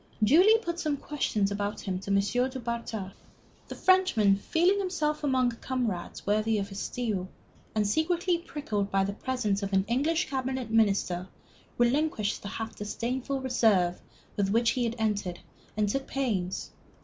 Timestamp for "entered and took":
14.97-16.07